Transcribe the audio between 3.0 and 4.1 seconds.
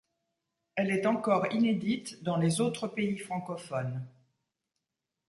francophones.